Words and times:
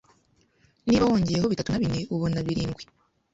Niba 0.87 1.09
wongeyeho 1.09 1.47
bitatu 1.51 1.69
na 1.71 1.81
bine, 1.81 1.99
ubona 2.15 2.37
birindwi. 2.47 2.83